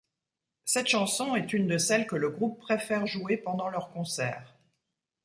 [0.65, 4.57] Cette chanson est une de celles que le groupe préfère jouer pendant leurs concerts.